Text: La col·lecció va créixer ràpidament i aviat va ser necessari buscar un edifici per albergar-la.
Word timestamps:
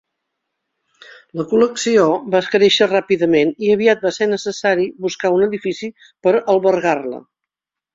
La 1.41 1.45
col·lecció 1.51 2.07
va 2.37 2.41
créixer 2.57 2.89
ràpidament 2.95 3.55
i 3.67 3.71
aviat 3.77 4.03
va 4.09 4.15
ser 4.19 4.31
necessari 4.35 4.91
buscar 5.09 5.35
un 5.41 5.49
edifici 5.53 5.95
per 6.09 6.39
albergar-la. 6.59 7.27